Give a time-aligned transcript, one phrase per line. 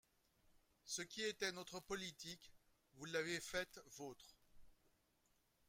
[0.83, 2.51] Ce qui était notre politique,
[2.95, 4.35] vous l’avez faite vôtre.